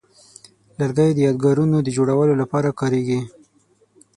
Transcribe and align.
لرګی 0.79 1.11
د 1.15 1.19
یادګارونو 1.27 1.77
د 1.83 1.87
جوړولو 1.97 2.33
لپاره 2.41 2.69
کاریږي. 2.79 3.21